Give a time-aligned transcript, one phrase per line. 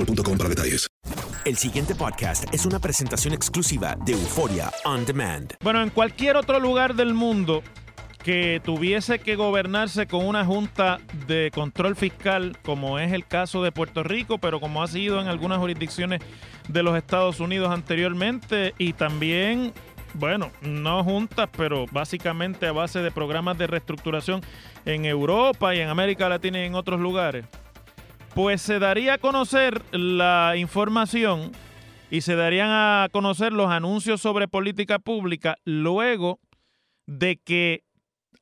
[0.00, 0.86] boostmobile.com para detalles.
[1.44, 5.54] El siguiente podcast es una presentación exclusiva de Euforia On Demand.
[5.62, 7.62] Bueno, en cualquier otro lugar del mundo
[8.22, 13.72] que tuviese que gobernarse con una junta de control fiscal, como es el caso de
[13.72, 16.20] Puerto Rico, pero como ha sido en algunas jurisdicciones
[16.68, 19.72] de los Estados Unidos anteriormente, y también,
[20.12, 24.42] bueno, no juntas, pero básicamente a base de programas de reestructuración
[24.84, 27.46] en Europa y en América Latina y en otros lugares,
[28.34, 31.52] pues se daría a conocer la información
[32.10, 36.40] y se darían a conocer los anuncios sobre política pública luego
[37.06, 37.84] de que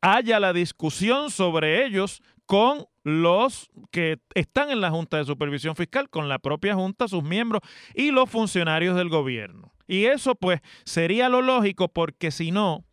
[0.00, 6.08] haya la discusión sobre ellos con los que están en la Junta de Supervisión Fiscal,
[6.08, 7.62] con la propia Junta, sus miembros
[7.94, 9.72] y los funcionarios del gobierno.
[9.86, 12.84] Y eso pues sería lo lógico porque si no,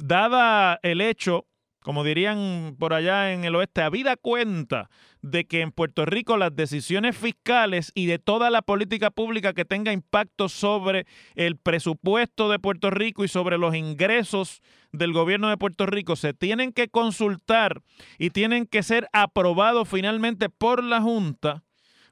[0.00, 1.46] dada el hecho,
[1.82, 6.54] como dirían por allá en el oeste, habida cuenta de que en Puerto Rico las
[6.54, 12.58] decisiones fiscales y de toda la política pública que tenga impacto sobre el presupuesto de
[12.58, 14.62] Puerto Rico y sobre los ingresos
[14.92, 17.82] del gobierno de Puerto Rico se tienen que consultar
[18.18, 21.64] y tienen que ser aprobados finalmente por la Junta,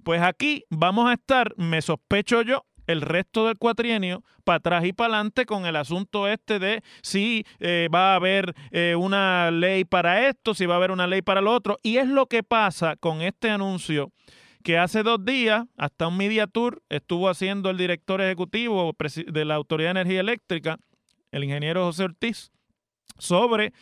[0.03, 4.93] pues aquí vamos a estar, me sospecho yo, el resto del cuatrienio para atrás y
[4.93, 9.85] para adelante con el asunto este de si eh, va a haber eh, una ley
[9.85, 11.79] para esto, si va a haber una ley para lo otro.
[11.83, 14.13] Y es lo que pasa con este anuncio
[14.63, 18.95] que hace dos días, hasta un media tour, estuvo haciendo el director ejecutivo
[19.27, 20.79] de la Autoridad de Energía Eléctrica,
[21.33, 22.51] el ingeniero José Ortiz,
[23.19, 23.73] sobre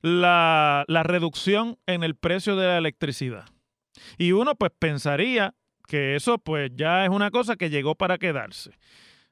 [0.00, 3.46] la, la reducción en el precio de la electricidad.
[4.16, 5.54] Y uno pues pensaría
[5.88, 8.70] que eso pues ya es una cosa que llegó para quedarse.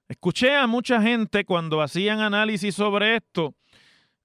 [0.09, 3.55] Escuché a mucha gente cuando hacían análisis sobre esto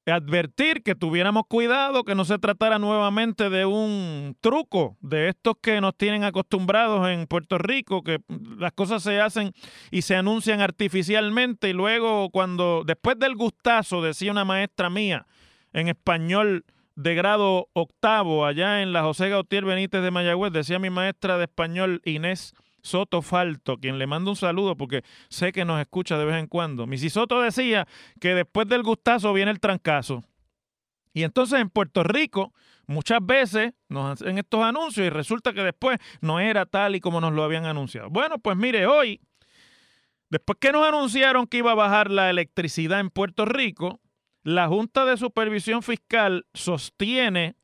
[0.07, 5.79] advertir que tuviéramos cuidado, que no se tratara nuevamente de un truco de estos que
[5.79, 8.19] nos tienen acostumbrados en Puerto Rico, que
[8.57, 9.53] las cosas se hacen
[9.91, 15.27] y se anuncian artificialmente y luego cuando, después del gustazo, decía una maestra mía
[15.73, 16.65] en español,
[16.95, 21.45] de grado octavo allá en la José Gautier Benítez de Mayagüez, decía mi maestra de
[21.45, 26.25] español Inés Soto Falto, quien le mando un saludo porque sé que nos escucha de
[26.25, 26.87] vez en cuando.
[26.87, 27.87] Missy Soto decía
[28.19, 30.23] que después del gustazo viene el trancazo.
[31.13, 32.53] Y entonces en Puerto Rico
[32.87, 37.21] muchas veces nos hacen estos anuncios y resulta que después no era tal y como
[37.21, 38.09] nos lo habían anunciado.
[38.09, 39.21] Bueno, pues mire, hoy,
[40.29, 43.99] después que nos anunciaron que iba a bajar la electricidad en Puerto Rico,
[44.43, 47.55] la Junta de Supervisión Fiscal sostiene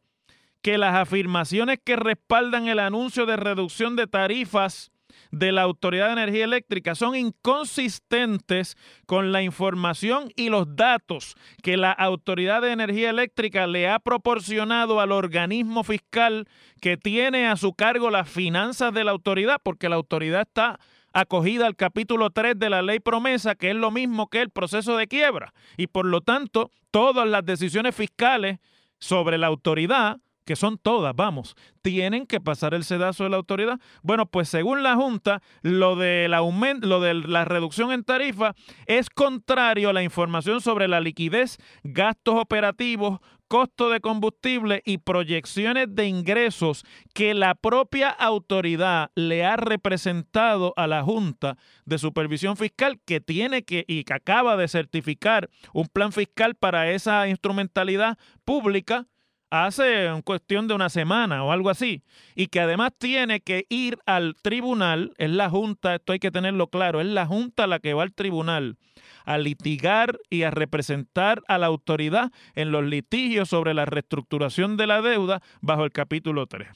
[0.61, 4.91] que las afirmaciones que respaldan el anuncio de reducción de tarifas
[5.31, 11.77] de la Autoridad de Energía Eléctrica son inconsistentes con la información y los datos que
[11.77, 16.47] la Autoridad de Energía Eléctrica le ha proporcionado al organismo fiscal
[16.81, 20.79] que tiene a su cargo las finanzas de la autoridad, porque la autoridad está
[21.13, 24.97] acogida al capítulo 3 de la ley promesa, que es lo mismo que el proceso
[24.97, 25.53] de quiebra.
[25.77, 28.59] Y por lo tanto, todas las decisiones fiscales
[28.99, 33.79] sobre la autoridad que son todas, vamos, tienen que pasar el sedazo de la autoridad.
[34.01, 38.55] Bueno, pues según la Junta, lo, del lo de la reducción en tarifa
[38.85, 45.93] es contrario a la información sobre la liquidez, gastos operativos, costo de combustible y proyecciones
[45.95, 52.99] de ingresos que la propia autoridad le ha representado a la Junta de Supervisión Fiscal
[53.05, 59.07] que tiene que y que acaba de certificar un plan fiscal para esa instrumentalidad pública
[59.49, 62.03] hace cuestión de una semana o algo así,
[62.35, 66.67] y que además tiene que ir al tribunal, es la Junta, esto hay que tenerlo
[66.67, 68.77] claro, es la Junta la que va al tribunal
[69.25, 74.87] a litigar y a representar a la autoridad en los litigios sobre la reestructuración de
[74.87, 76.69] la deuda bajo el capítulo 3.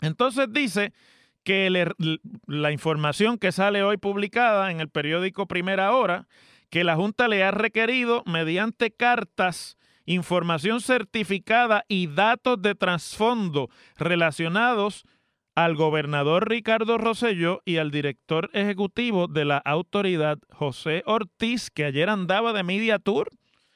[0.00, 0.92] Entonces dice
[1.44, 1.70] que
[2.46, 6.28] la información que sale hoy publicada en el periódico Primera Hora,
[6.70, 9.76] que la Junta le ha requerido mediante cartas
[10.06, 15.04] información certificada y datos de trasfondo relacionados
[15.54, 22.08] al gobernador Ricardo Rosselló y al director ejecutivo de la autoridad José Ortiz, que ayer
[22.08, 23.28] andaba de media tour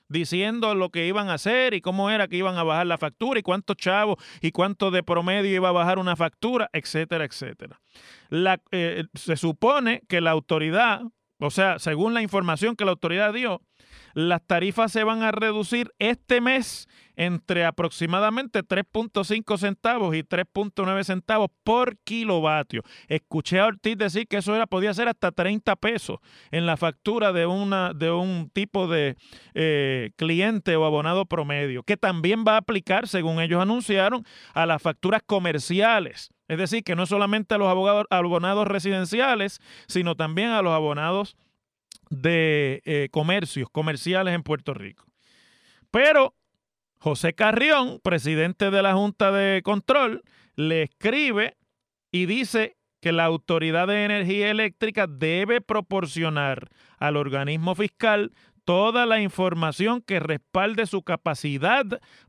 [0.09, 3.41] diciendo lo que iban a hacer y cómo era que iban a bajar la factura
[3.41, 7.81] y cuántos chavos y cuánto de promedio iba a bajar una factura, etcétera, etcétera.
[8.71, 11.03] Eh, se supone que la autoridad,
[11.39, 13.61] o sea, según la información que la autoridad dio,
[14.15, 21.51] las tarifas se van a reducir este mes entre aproximadamente 3.5 centavos y 3.9 centavos
[21.65, 22.83] por kilovatio.
[23.09, 26.19] Escuché a Ortiz decir que eso era, podía ser hasta 30 pesos
[26.51, 29.17] en la factura de, una, de un tipo de
[29.55, 34.25] eh, cliente o abonado promedio, que también va a aplicar, según ellos anunciaron,
[34.55, 36.31] a las facturas comerciales.
[36.49, 41.37] Es decir, que no solamente a los abonados residenciales, sino también a los abonados
[42.11, 45.05] de eh, comercios comerciales en Puerto Rico.
[45.91, 46.35] Pero
[46.99, 50.23] José Carrión, presidente de la Junta de Control,
[50.55, 51.57] le escribe
[52.11, 58.33] y dice que la Autoridad de Energía Eléctrica debe proporcionar al organismo fiscal
[58.65, 61.85] toda la información que respalde su capacidad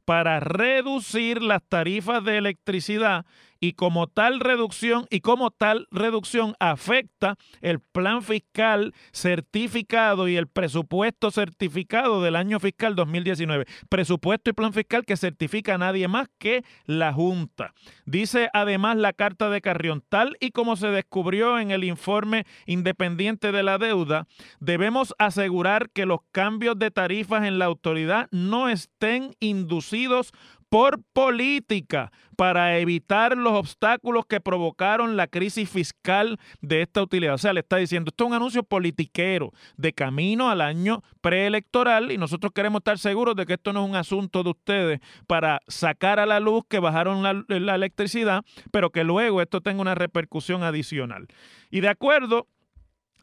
[0.05, 3.25] para reducir las tarifas de electricidad
[3.59, 10.47] y como tal reducción y como tal reducción afecta el plan fiscal certificado y el
[10.47, 13.65] presupuesto certificado del año fiscal 2019.
[13.89, 17.73] Presupuesto y plan fiscal que certifica nadie más que la Junta.
[18.05, 23.51] Dice además la carta de Carrión, tal y como se descubrió en el informe independiente
[23.51, 24.27] de la deuda,
[24.59, 30.33] debemos asegurar que los cambios de tarifas en la autoridad no estén inducidos
[30.69, 37.33] por política para evitar los obstáculos que provocaron la crisis fiscal de esta utilidad.
[37.33, 42.11] O sea, le está diciendo, esto es un anuncio politiquero de camino al año preelectoral
[42.11, 45.61] y nosotros queremos estar seguros de que esto no es un asunto de ustedes para
[45.67, 49.95] sacar a la luz que bajaron la, la electricidad, pero que luego esto tenga una
[49.95, 51.27] repercusión adicional.
[51.71, 52.47] Y de acuerdo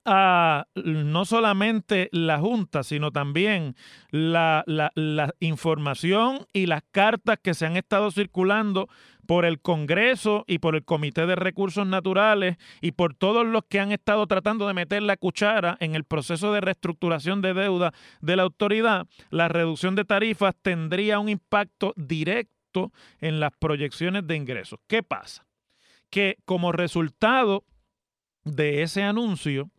[0.05, 3.77] a no solamente la Junta, sino también
[4.11, 8.89] la, la, información y las cartas que se han estado circulando
[9.27, 13.81] por el Congreso y por el Comité de Recursos Naturales y por todos los que
[13.81, 18.37] han estado tratando de meter la cuchara en el proceso de reestructuración de deuda de
[18.37, 24.81] la autoridad, la reducción de tarifas tendría un impacto directo en las proyecciones de ingresos.
[24.87, 25.47] ¿Qué pasa?
[26.11, 27.65] Que como resultado
[28.45, 29.71] de ese anuncio,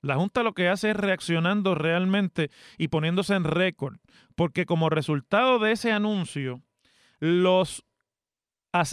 [0.00, 3.96] la Junta lo que hace es reaccionando realmente y poniéndose en récord,
[4.36, 6.62] porque como resultado de ese anuncio,
[7.20, 7.84] los,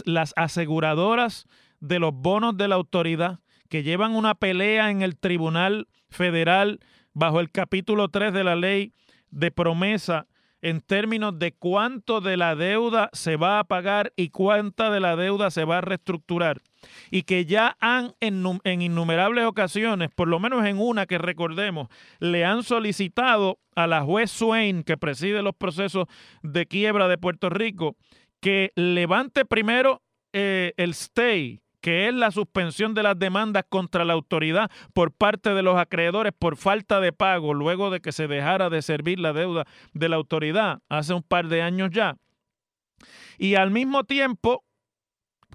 [0.04, 1.46] las aseguradoras
[1.80, 6.80] de los bonos de la autoridad que llevan una pelea en el Tribunal Federal
[7.12, 8.92] bajo el capítulo 3 de la ley
[9.30, 10.26] de promesa
[10.62, 15.16] en términos de cuánto de la deuda se va a pagar y cuánta de la
[15.16, 16.60] deuda se va a reestructurar.
[17.10, 21.88] Y que ya han en, innumerables ocasiones, por lo menos en una que recordemos,
[22.18, 26.06] le han solicitado a la juez Swain, que preside los procesos
[26.42, 27.96] de quiebra de Puerto Rico,
[28.40, 30.02] que levante primero
[30.32, 35.54] eh, el stay que es la suspensión de las demandas contra la autoridad por parte
[35.54, 39.32] de los acreedores por falta de pago luego de que se dejara de servir la
[39.32, 42.16] deuda de la autoridad hace un par de años ya.
[43.38, 44.64] Y al mismo tiempo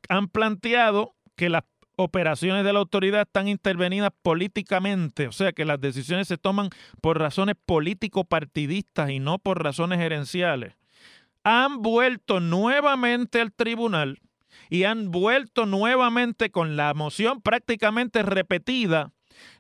[0.08, 1.64] han planteado que las
[1.96, 6.70] operaciones de la autoridad están intervenidas políticamente, o sea que las decisiones se toman
[7.02, 10.76] por razones político-partidistas y no por razones gerenciales,
[11.44, 14.20] han vuelto nuevamente al tribunal
[14.70, 19.12] y han vuelto nuevamente con la moción prácticamente repetida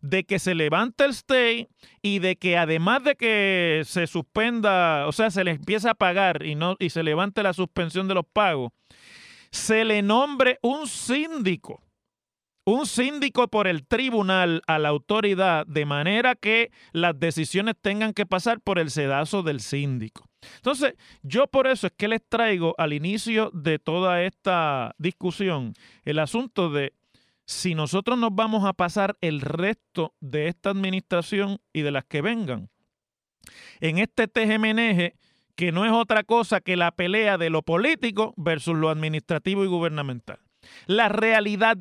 [0.02, 1.68] de que se levante el stay
[2.02, 6.46] y de que además de que se suspenda, o sea, se le empieza a pagar
[6.46, 8.72] y no y se levante la suspensión de los pagos,
[9.52, 11.82] se le nombre un síndico
[12.64, 18.26] un síndico por el tribunal a la autoridad de manera que las decisiones tengan que
[18.26, 20.30] pasar por el sedazo del síndico.
[20.58, 26.20] Entonces, yo por eso es que les traigo al inicio de toda esta discusión el
[26.20, 26.94] asunto de
[27.46, 32.22] si nosotros nos vamos a pasar el resto de esta administración y de las que
[32.22, 32.70] vengan
[33.80, 35.14] en este TGMNG
[35.56, 39.68] que no es otra cosa que la pelea de lo político versus lo administrativo y
[39.68, 40.40] gubernamental.
[40.86, 41.78] La realidad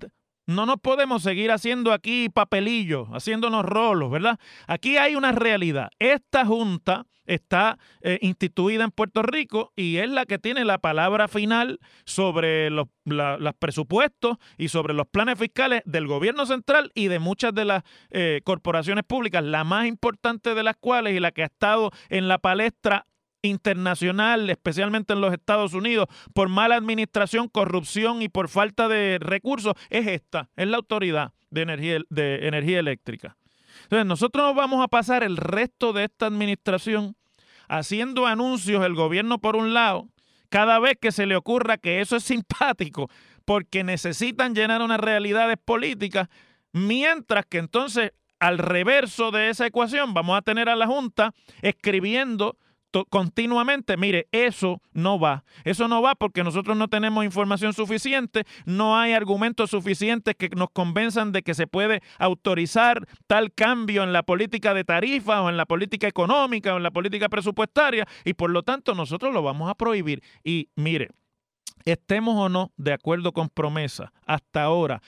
[0.46, 4.38] no nos podemos seguir haciendo aquí papelillos, haciéndonos rolos, ¿verdad?
[4.66, 5.90] Aquí hay una realidad.
[5.98, 11.28] Esta junta está eh, instituida en Puerto Rico y es la que tiene la palabra
[11.28, 12.88] final sobre los
[13.58, 18.40] presupuestos y sobre los planes fiscales del gobierno central y de muchas de las eh,
[18.42, 22.38] corporaciones públicas, la más importante de las cuales y la que ha estado en la
[22.38, 23.06] palestra
[23.42, 29.74] internacional, especialmente en los Estados Unidos, por mala administración, corrupción y por falta de recursos,
[29.88, 33.36] es esta, es la autoridad de energía, de energía eléctrica.
[33.84, 37.16] Entonces, nosotros nos vamos a pasar el resto de esta administración
[37.68, 40.08] haciendo anuncios el gobierno por un lado,
[40.48, 43.08] cada vez que se le ocurra que eso es simpático,
[43.44, 46.28] porque necesitan llenar unas realidades políticas,
[46.72, 51.32] mientras que entonces al reverso de esa ecuación vamos a tener a la Junta
[51.62, 52.56] escribiendo
[53.08, 55.44] continuamente, mire, eso no va.
[55.64, 60.70] Eso no va porque nosotros no tenemos información suficiente, no hay argumentos suficientes que nos
[60.70, 65.56] convenzan de que se puede autorizar tal cambio en la política de tarifas o en
[65.56, 69.70] la política económica o en la política presupuestaria y por lo tanto nosotros lo vamos
[69.70, 70.22] a prohibir.
[70.44, 71.10] Y mire,
[71.84, 75.00] estemos o no de acuerdo con promesa, hasta ahora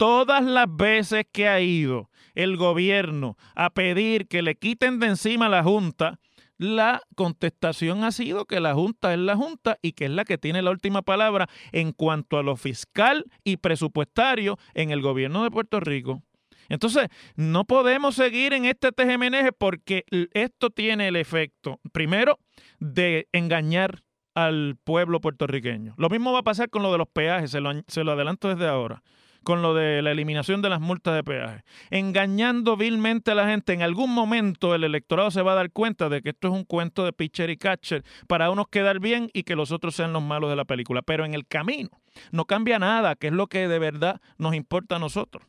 [0.00, 5.44] todas las veces que ha ido el gobierno a pedir que le quiten de encima
[5.44, 6.18] a la Junta,
[6.60, 10.36] la contestación ha sido que la Junta es la Junta y que es la que
[10.36, 15.50] tiene la última palabra en cuanto a lo fiscal y presupuestario en el gobierno de
[15.50, 16.22] Puerto Rico.
[16.68, 22.38] Entonces, no podemos seguir en este TGMNG porque esto tiene el efecto, primero,
[22.78, 24.02] de engañar
[24.34, 25.94] al pueblo puertorriqueño.
[25.96, 28.50] Lo mismo va a pasar con lo de los peajes, se lo, se lo adelanto
[28.50, 29.02] desde ahora
[29.42, 33.72] con lo de la eliminación de las multas de peaje, engañando vilmente a la gente.
[33.72, 36.64] En algún momento el electorado se va a dar cuenta de que esto es un
[36.64, 40.22] cuento de pitcher y catcher para unos quedar bien y que los otros sean los
[40.22, 41.02] malos de la película.
[41.02, 41.90] Pero en el camino
[42.32, 45.44] no cambia nada, que es lo que de verdad nos importa a nosotros.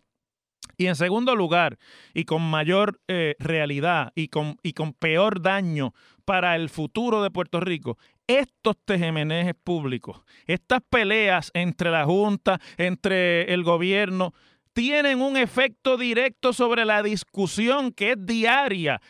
[0.77, 1.77] Y en segundo lugar,
[2.13, 5.93] y con mayor eh, realidad y con, y con peor daño
[6.25, 7.97] para el futuro de Puerto Rico,
[8.39, 14.33] estos tejemenejes públicos, estas peleas entre la Junta, entre el gobierno,
[14.73, 19.01] tienen un efecto directo sobre la discusión que es diaria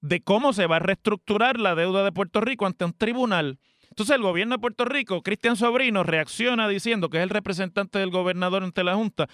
[0.00, 3.58] de cómo se va a reestructurar la deuda de Puerto Rico ante un tribunal.
[3.96, 8.10] Entonces el gobierno de Puerto Rico, Cristian Sobrino, reacciona diciendo que es el representante del
[8.10, 9.26] gobernador ante la Junta,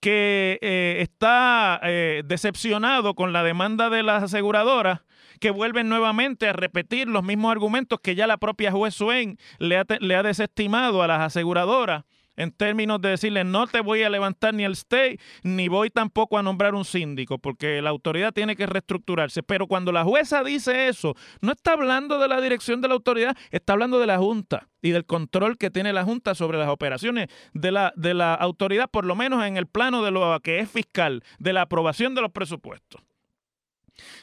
[0.00, 5.02] que eh, está eh, decepcionado con la demanda de las aseguradoras
[5.38, 9.78] que vuelven nuevamente a repetir los mismos argumentos que ya la propia juez Swain le
[9.78, 12.02] ha, le ha desestimado a las aseguradoras
[12.38, 16.38] en términos de decirle no te voy a levantar ni el stay, ni voy tampoco
[16.38, 19.42] a nombrar un síndico, porque la autoridad tiene que reestructurarse.
[19.42, 23.36] Pero cuando la jueza dice eso, no está hablando de la dirección de la autoridad,
[23.50, 27.28] está hablando de la Junta y del control que tiene la Junta sobre las operaciones
[27.54, 30.70] de la, de la autoridad, por lo menos en el plano de lo que es
[30.70, 33.02] fiscal, de la aprobación de los presupuestos.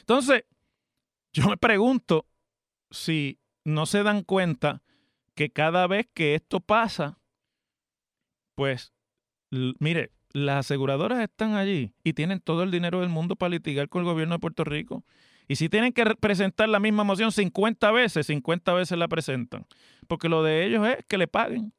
[0.00, 0.44] Entonces,
[1.34, 2.24] yo me pregunto
[2.90, 4.82] si no se dan cuenta
[5.34, 7.18] que cada vez que esto pasa,
[8.56, 8.92] pues,
[9.78, 14.00] mire, las aseguradoras están allí y tienen todo el dinero del mundo para litigar con
[14.00, 15.04] el gobierno de Puerto Rico.
[15.46, 19.64] Y si tienen que presentar la misma moción 50 veces, 50 veces la presentan.
[20.08, 21.72] Porque lo de ellos es que le paguen.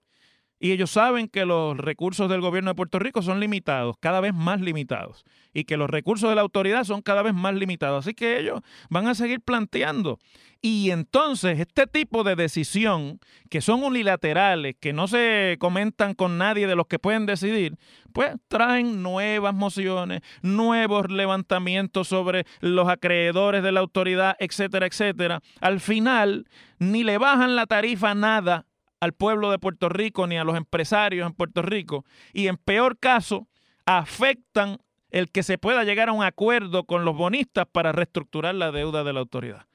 [0.60, 4.34] Y ellos saben que los recursos del gobierno de Puerto Rico son limitados, cada vez
[4.34, 5.24] más limitados,
[5.54, 8.06] y que los recursos de la autoridad son cada vez más limitados.
[8.06, 10.20] Así que ellos van a seguir planteando.
[10.62, 16.66] Y entonces este tipo de decisión, que son unilaterales, que no se comentan con nadie
[16.66, 17.78] de los que pueden decidir,
[18.12, 25.42] pues traen nuevas mociones, nuevos levantamientos sobre los acreedores de la autoridad, etcétera, etcétera.
[25.62, 26.48] Al final,
[26.80, 28.66] ni le bajan la tarifa nada
[29.00, 32.06] al pueblo de Puerto Rico ni a los empresarios en Puerto Rico.
[32.34, 33.48] Y en peor caso,
[33.86, 34.77] afectan
[35.10, 39.04] el que se pueda llegar a un acuerdo con los bonistas para reestructurar la deuda
[39.04, 39.68] de la autoridad.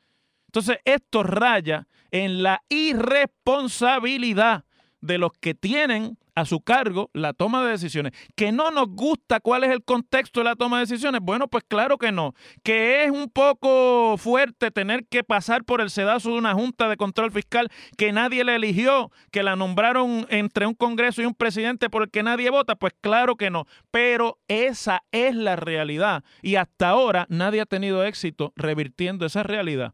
[0.46, 4.64] Entonces, esto raya en la irresponsabilidad
[5.02, 8.12] de los que tienen a su cargo la toma de decisiones.
[8.34, 11.20] Que no nos gusta cuál es el contexto de la toma de decisiones.
[11.22, 12.34] Bueno, pues claro que no.
[12.62, 16.96] Que es un poco fuerte tener que pasar por el sedazo de una junta de
[16.96, 17.68] control fiscal
[17.98, 22.10] que nadie le eligió, que la nombraron entre un Congreso y un presidente por el
[22.10, 22.76] que nadie vota.
[22.76, 23.66] Pues claro que no.
[23.90, 26.24] Pero esa es la realidad.
[26.40, 29.92] Y hasta ahora nadie ha tenido éxito revirtiendo esa realidad.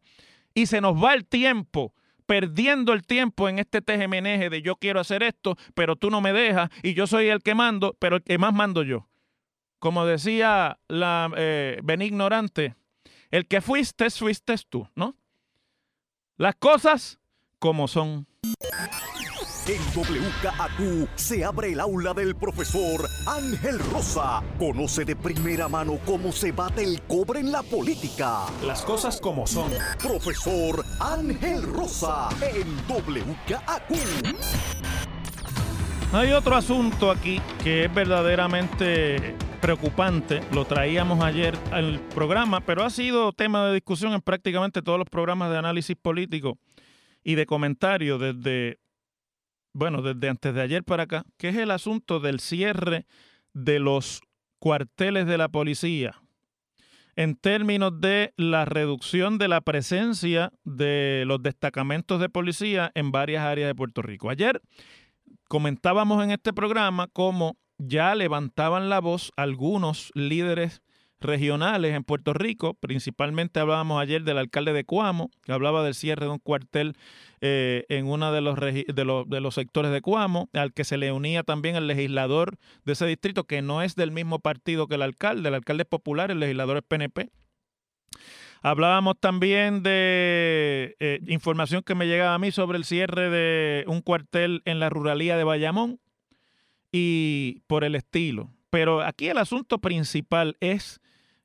[0.53, 1.93] Y se nos va el tiempo
[2.29, 6.31] perdiendo el tiempo en este tejemeneje de yo quiero hacer esto, pero tú no me
[6.31, 9.07] dejas y yo soy el que mando, pero el que más mando yo.
[9.79, 12.75] Como decía la eh, Benignorante,
[13.31, 15.15] el que fuiste, fuiste tú, ¿no?
[16.37, 17.19] Las cosas
[17.57, 18.27] como son.
[19.69, 24.41] En WKAQ se abre el aula del profesor Ángel Rosa.
[24.57, 28.47] Conoce de primera mano cómo se bate el cobre en la política.
[28.65, 29.69] Las cosas como son.
[30.01, 33.93] Profesor Ángel Rosa en WKAQ.
[36.13, 40.41] Hay otro asunto aquí que es verdaderamente preocupante.
[40.51, 45.07] Lo traíamos ayer al programa, pero ha sido tema de discusión en prácticamente todos los
[45.07, 46.57] programas de análisis político
[47.23, 48.79] y de comentario desde
[49.73, 53.05] bueno, desde antes de ayer para acá, que es el asunto del cierre
[53.53, 54.21] de los
[54.59, 56.21] cuarteles de la policía
[57.19, 63.43] en términos de la reducción de la presencia de los destacamentos de policía en varias
[63.43, 64.29] áreas de Puerto Rico.
[64.29, 64.61] Ayer
[65.49, 70.81] comentábamos en este programa cómo ya levantaban la voz algunos líderes
[71.19, 72.73] regionales en Puerto Rico.
[72.75, 76.95] Principalmente hablábamos ayer del alcalde de Cuamo, que hablaba del cierre de un cuartel
[77.41, 80.97] eh, en uno de los, de, los, de los sectores de Cuamo, al que se
[80.97, 84.95] le unía también el legislador de ese distrito, que no es del mismo partido que
[84.95, 85.49] el alcalde.
[85.49, 87.29] El alcalde es popular, el legislador es PNP.
[88.61, 94.01] Hablábamos también de eh, información que me llegaba a mí sobre el cierre de un
[94.01, 95.99] cuartel en la ruralía de Bayamón
[96.91, 98.49] y por el estilo.
[98.69, 100.99] Pero aquí el asunto principal es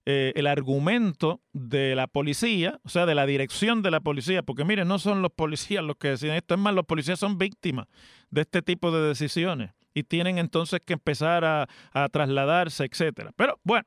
[0.06, 4.64] eh, el argumento de la policía, o sea, de la dirección de la policía, porque
[4.64, 7.86] miren, no son los policías los que deciden esto, es más, los policías son víctimas
[8.30, 13.32] de este tipo de decisiones y tienen entonces que empezar a, a trasladarse, etcétera.
[13.36, 13.86] Pero bueno,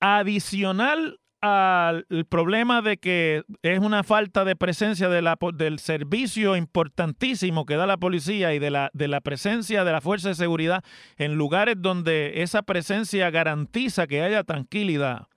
[0.00, 7.86] adicional al problema de que es una falta de presencia del servicio importantísimo que da
[7.86, 10.82] la policía y de la, de la presencia de la fuerza de seguridad
[11.16, 15.28] en lugares donde esa presencia garantiza que haya tranquilidad,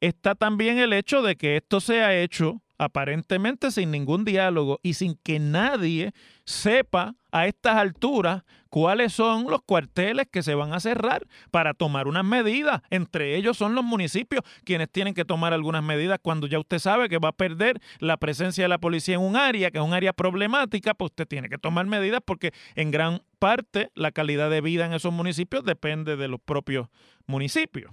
[0.00, 4.94] está también el hecho de que esto se ha hecho aparentemente sin ningún diálogo y
[4.94, 6.12] sin que nadie
[6.48, 12.08] sepa a estas alturas cuáles son los cuarteles que se van a cerrar para tomar
[12.08, 12.80] unas medidas.
[12.88, 17.10] Entre ellos son los municipios quienes tienen que tomar algunas medidas cuando ya usted sabe
[17.10, 19.92] que va a perder la presencia de la policía en un área, que es un
[19.92, 24.62] área problemática, pues usted tiene que tomar medidas porque en gran parte la calidad de
[24.62, 26.88] vida en esos municipios depende de los propios
[27.26, 27.92] municipios.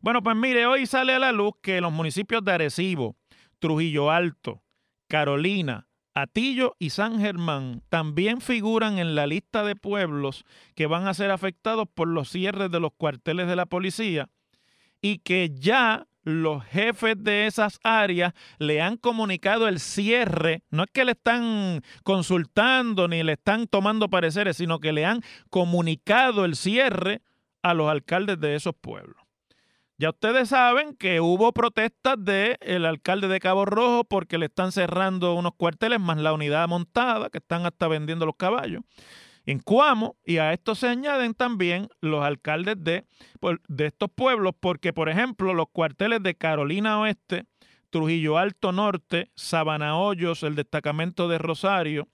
[0.00, 3.14] Bueno, pues mire, hoy sale a la luz que los municipios de Arecibo,
[3.60, 4.60] Trujillo Alto,
[5.06, 10.44] Carolina, Atillo y San Germán también figuran en la lista de pueblos
[10.76, 14.28] que van a ser afectados por los cierres de los cuarteles de la policía
[15.02, 20.90] y que ya los jefes de esas áreas le han comunicado el cierre, no es
[20.90, 26.56] que le están consultando ni le están tomando pareceres, sino que le han comunicado el
[26.56, 27.22] cierre
[27.62, 29.23] a los alcaldes de esos pueblos.
[29.96, 35.34] Ya ustedes saben que hubo protestas del alcalde de Cabo Rojo porque le están cerrando
[35.34, 38.82] unos cuarteles más la unidad montada, que están hasta vendiendo los caballos.
[39.46, 43.04] En Cuamo, y a esto se añaden también los alcaldes de,
[43.68, 47.44] de estos pueblos, porque, por ejemplo, los cuarteles de Carolina Oeste,
[47.90, 52.08] Trujillo Alto Norte, Sabana Hoyos, el destacamento de Rosario,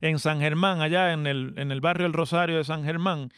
[0.00, 3.30] en San Germán, allá en el, en el barrio El Rosario de San Germán,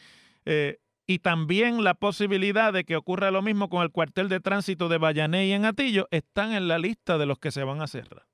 [0.45, 4.89] eh, y también la posibilidad de que ocurra lo mismo con el cuartel de tránsito
[4.89, 4.99] de
[5.43, 8.27] y en Atillo están en la lista de los que se van a cerrar.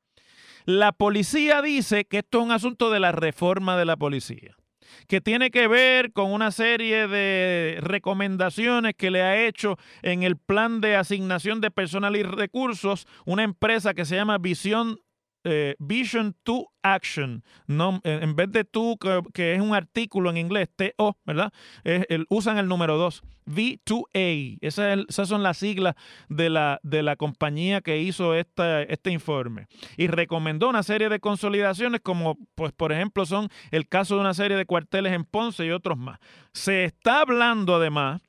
[0.66, 4.58] La policía dice que esto es un asunto de la reforma de la policía,
[5.08, 10.36] que tiene que ver con una serie de recomendaciones que le ha hecho en el
[10.36, 15.00] plan de asignación de personal y recursos una empresa que se llama Visión
[15.46, 17.44] eh, vision to action.
[17.68, 18.98] No, en vez de to,
[19.34, 21.54] que, es un artículo en inglés, TO, ¿verdad?
[22.30, 23.24] usan el número 2.
[23.46, 24.58] V2A.
[24.62, 25.96] esas son las siglas
[26.30, 29.68] de la, de la compañía que hizo este informe.
[29.98, 34.34] Y recomendó una serie de consolidaciones como, pues, por ejemplo, son el caso de una
[34.34, 36.20] serie de cuarteles en Ponce y otros más.
[36.54, 38.22] Se está hablando además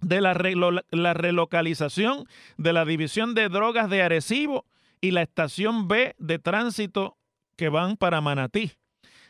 [0.00, 0.34] de la,
[0.90, 2.26] la relocalización
[2.58, 4.66] de la división de drogas de Arecibo
[5.02, 7.18] y la estación B de tránsito
[7.56, 8.72] que van para Manatí.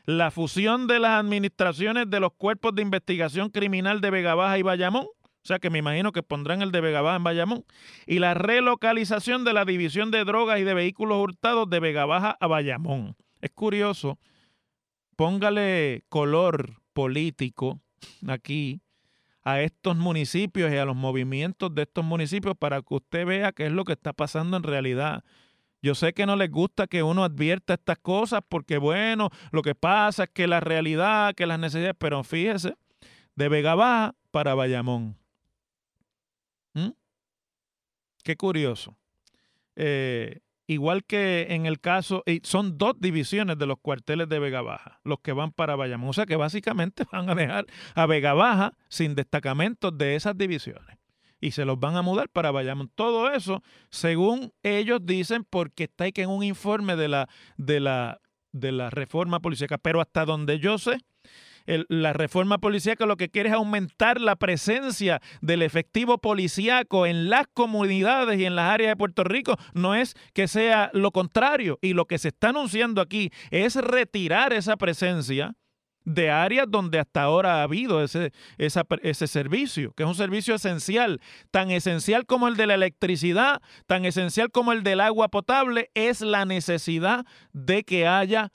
[0.04, 4.62] La fusión de las administraciones de los cuerpos de investigación criminal de Vega Baja y
[4.62, 7.64] Bayamón, o sea que me imagino que pondrán el de Vega Baja en Bayamón,
[8.06, 12.36] y la relocalización de la división de drogas y de vehículos hurtados de Vega Baja
[12.38, 13.16] a Bayamón.
[13.40, 14.18] Es curioso,
[15.16, 17.80] póngale color político
[18.28, 18.82] aquí
[19.44, 23.66] a estos municipios y a los movimientos de estos municipios para que usted vea qué
[23.66, 25.24] es lo que está pasando en realidad.
[25.82, 29.74] Yo sé que no les gusta que uno advierta estas cosas porque, bueno, lo que
[29.74, 32.76] pasa es que la realidad, que las necesidades, pero fíjese,
[33.34, 35.18] de Vega Baja para Bayamón.
[36.74, 36.90] ¿Mm?
[38.22, 38.96] Qué curioso.
[39.74, 44.62] Eh, igual que en el caso, y son dos divisiones de los cuarteles de Vega
[44.62, 46.10] Baja, los que van para Bayamón.
[46.10, 47.66] O sea que básicamente van a dejar
[47.96, 51.01] a Vega Baja sin destacamentos de esas divisiones
[51.42, 52.90] y se los van a mudar para Bayamón.
[52.94, 57.28] Todo eso, según ellos dicen, porque está ahí que en un informe de la,
[57.58, 58.20] de la,
[58.52, 59.76] de la reforma policíaca.
[59.76, 60.98] Pero hasta donde yo sé,
[61.66, 67.46] la reforma policíaca lo que quiere es aumentar la presencia del efectivo policíaco en las
[67.52, 69.56] comunidades y en las áreas de Puerto Rico.
[69.74, 71.78] No es que sea lo contrario.
[71.82, 75.56] Y lo que se está anunciando aquí es retirar esa presencia
[76.04, 81.20] de áreas donde hasta ahora ha habido ese, ese servicio, que es un servicio esencial,
[81.50, 86.20] tan esencial como el de la electricidad, tan esencial como el del agua potable, es
[86.20, 88.52] la necesidad de que haya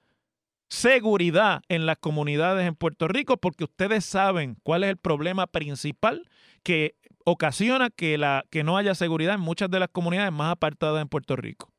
[0.69, 6.29] seguridad en las comunidades en Puerto Rico, porque ustedes saben cuál es el problema principal
[6.63, 11.01] que ocasiona que, la, que no haya seguridad en muchas de las comunidades más apartadas
[11.01, 11.71] en Puerto Rico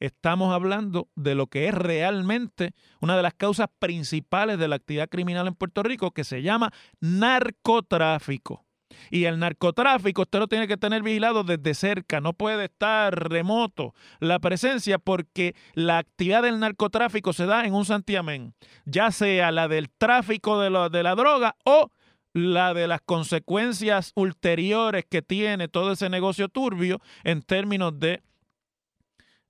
[0.00, 5.08] estamos hablando de lo que es realmente una de las causas principales de la actividad
[5.08, 8.64] criminal en Puerto Rico, que se llama narcotráfico.
[9.10, 13.94] Y el narcotráfico usted lo tiene que tener vigilado desde cerca, no puede estar remoto
[14.20, 18.54] la presencia porque la actividad del narcotráfico se da en un santiamén,
[18.84, 21.90] ya sea la del tráfico de, de la droga o
[22.32, 28.22] la de las consecuencias ulteriores que tiene todo ese negocio turbio en términos de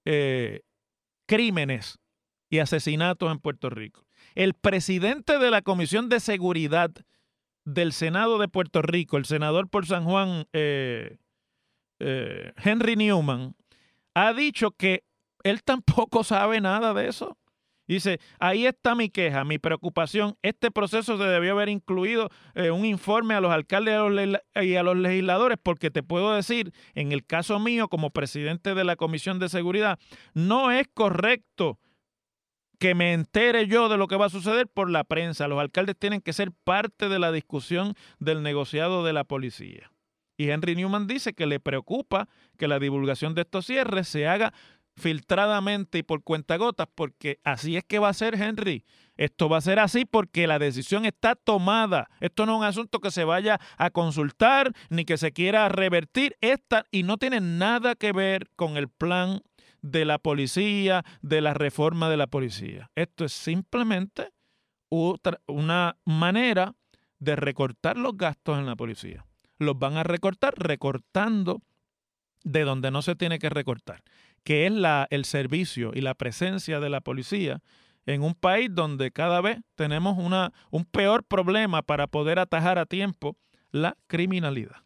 [0.06, 0.62] eh,
[1.26, 1.98] crímenes
[2.48, 4.06] y asesinatos en Puerto Rico.
[4.34, 6.92] El presidente de la Comisión de Seguridad
[7.64, 11.18] del Senado de Puerto Rico, el senador por San Juan, eh,
[11.98, 13.56] eh, Henry Newman,
[14.14, 15.04] ha dicho que
[15.42, 17.36] él tampoco sabe nada de eso.
[17.86, 20.36] Dice, ahí está mi queja, mi preocupación.
[20.42, 23.94] Este proceso se debió haber incluido eh, un informe a los alcaldes
[24.56, 28.84] y a los legisladores, porque te puedo decir, en el caso mío, como presidente de
[28.84, 29.98] la Comisión de Seguridad,
[30.34, 31.78] no es correcto
[32.78, 35.48] que me entere yo de lo que va a suceder por la prensa.
[35.48, 39.90] Los alcaldes tienen que ser parte de la discusión del negociado de la policía.
[40.36, 44.52] Y Henry Newman dice que le preocupa que la divulgación de estos cierres se haga
[44.96, 48.84] filtradamente y por cuentagotas, porque así es que va a ser, Henry.
[49.16, 52.08] Esto va a ser así porque la decisión está tomada.
[52.20, 56.36] Esto no es un asunto que se vaya a consultar ni que se quiera revertir.
[56.40, 59.40] Esta, y no tiene nada que ver con el plan
[59.80, 62.90] de la policía, de la reforma de la policía.
[62.94, 64.32] Esto es simplemente
[64.88, 66.74] una manera
[67.18, 69.24] de recortar los gastos en la policía.
[69.58, 71.62] Los van a recortar recortando
[72.44, 74.02] de donde no se tiene que recortar
[74.46, 77.62] que es la, el servicio y la presencia de la policía
[78.06, 82.86] en un país donde cada vez tenemos una, un peor problema para poder atajar a
[82.86, 83.36] tiempo
[83.72, 84.85] la criminalidad.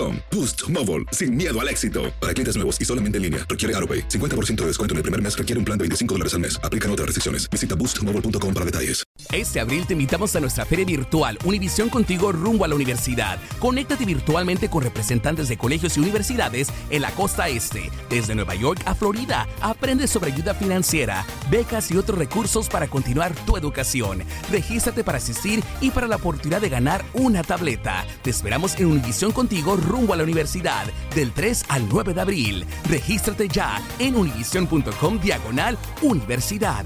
[0.31, 2.13] Boost Mobile, sin miedo al éxito.
[2.21, 4.07] Para clientes nuevos y solamente en línea, requiere AroPay.
[4.07, 6.59] 50% de descuento en el primer mes requiere un plan de 25 dólares al mes.
[6.63, 7.49] Aplican otras restricciones.
[7.49, 9.03] Visita boostmobile.com para detalles.
[9.31, 13.39] Este abril te invitamos a nuestra feria virtual Univisión Contigo rumbo a la universidad.
[13.59, 17.89] Conéctate virtualmente con representantes de colegios y universidades en la costa este.
[18.09, 23.33] Desde Nueva York a Florida, aprende sobre ayuda financiera, becas y otros recursos para continuar
[23.45, 24.23] tu educación.
[24.51, 28.05] Regístrate para asistir y para la oportunidad de ganar una tableta.
[28.23, 32.65] Te esperamos en Univisión Contigo rumbo a la universidad del 3 al 9 de abril.
[32.89, 36.85] Regístrate ya en univision.com diagonal universidad.